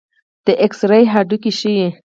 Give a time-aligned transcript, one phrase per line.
[0.45, 1.87] د ایکس رې هډوکي ښيي.